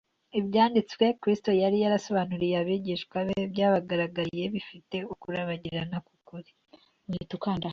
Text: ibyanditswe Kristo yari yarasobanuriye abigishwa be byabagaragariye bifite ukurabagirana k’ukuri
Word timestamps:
ibyanditswe 0.39 1.05
Kristo 1.21 1.49
yari 1.63 1.77
yarasobanuriye 1.83 2.55
abigishwa 2.61 3.17
be 3.27 3.35
byabagaragariye 3.53 4.45
bifite 4.55 4.97
ukurabagirana 5.13 5.97
k’ukuri 6.05 6.49